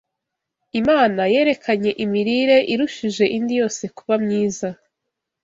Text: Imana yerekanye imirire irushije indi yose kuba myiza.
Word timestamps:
Imana 0.79 1.21
yerekanye 1.33 1.91
imirire 2.03 2.57
irushije 2.73 3.25
indi 3.37 3.53
yose 3.61 3.83
kuba 3.97 4.15
myiza. 4.23 4.69